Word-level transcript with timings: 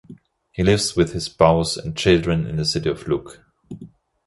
He 0.51 0.63
lives 0.63 0.95
with 0.95 1.13
his 1.13 1.25
spouse 1.25 1.77
and 1.77 1.95
children 1.95 2.47
in 2.47 2.55
the 2.55 2.65
city 2.65 2.89
of 2.89 3.03
Luque. 3.03 3.37